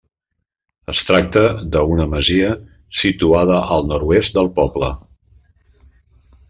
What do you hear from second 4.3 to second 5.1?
del poble.